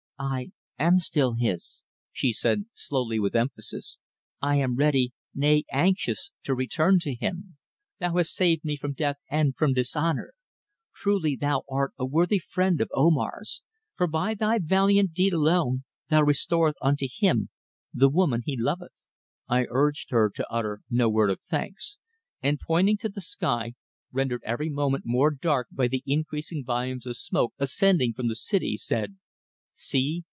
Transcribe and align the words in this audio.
"I 0.23 0.51
am 0.77 0.99
still 0.99 1.33
his," 1.33 1.81
she 2.11 2.31
said 2.31 2.65
slowly, 2.75 3.19
with 3.19 3.35
emphasis. 3.35 3.97
"I 4.39 4.57
am 4.57 4.75
ready, 4.75 5.13
nay 5.33 5.63
anxious, 5.73 6.29
to 6.43 6.53
return 6.53 6.99
to 6.99 7.15
him. 7.15 7.57
Thou 7.99 8.17
hast 8.17 8.35
saved 8.35 8.63
me 8.63 8.77
from 8.77 8.93
death 8.93 9.17
and 9.31 9.55
from 9.55 9.73
dishonour; 9.73 10.33
truly 10.93 11.35
thou 11.35 11.63
art 11.67 11.93
a 11.97 12.05
worthy 12.05 12.37
friend 12.37 12.79
of 12.81 12.91
Omar's, 12.93 13.63
for 13.95 14.05
by 14.05 14.35
thy 14.35 14.59
valiant 14.59 15.11
deed 15.15 15.33
alone 15.33 15.85
thou 16.11 16.21
restorest 16.21 16.77
unto 16.83 17.07
him 17.11 17.49
the 17.91 18.07
woman 18.07 18.43
he 18.45 18.55
loveth." 18.55 19.01
I 19.49 19.65
urged 19.71 20.11
her 20.11 20.29
to 20.35 20.47
utter 20.51 20.81
no 20.87 21.09
word 21.09 21.31
of 21.31 21.41
thanks, 21.41 21.97
and 22.43 22.59
pointing 22.59 22.97
to 22.97 23.09
the 23.09 23.21
sky, 23.21 23.73
rendered 24.11 24.43
every 24.45 24.69
moment 24.69 25.03
more 25.03 25.31
dark 25.31 25.69
by 25.71 25.87
the 25.87 26.03
increasing 26.05 26.63
volumes 26.63 27.07
of 27.07 27.17
smoke 27.17 27.53
ascending 27.57 28.13
from 28.13 28.27
the 28.27 28.35
city, 28.35 28.77
said: 28.77 29.17
"See! 29.73 30.25